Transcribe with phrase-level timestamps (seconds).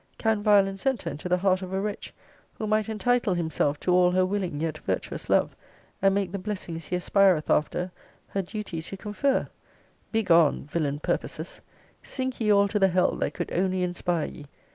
[0.17, 2.11] Can violence enter into the heart of a wretch,
[2.55, 5.55] who might entitle himself to all her willing yet virtuous love,
[6.01, 7.91] and make the blessings he aspireth after,
[8.29, 9.47] her duty to confer?
[10.11, 11.61] Begone, villain purposes!
[12.01, 14.45] Sink ye all to the hell that could only inspire ye!